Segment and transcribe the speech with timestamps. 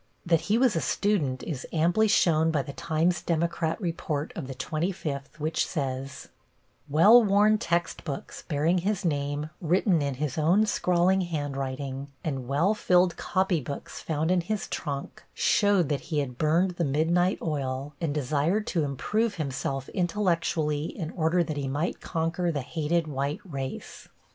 [0.25, 4.55] That he was a student is amply shown by the Times Democrat report of the
[4.55, 6.29] twenty fifth, which says:
[6.89, 13.15] "Well worn textbooks, bearing his name written in his own scrawling handwriting, and well filled
[13.15, 18.11] copy books found in his trunk, showed that he had burned the midnight oil, and
[18.11, 24.07] desired to improve himself intellectually in order that he might conquer the hated white race."